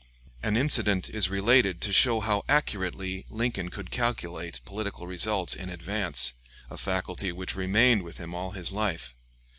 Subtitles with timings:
[0.41, 6.33] An incident is related to show how accurately Lincoln could calculate political results in advance
[6.71, 9.13] a faculty which remained with him all his life.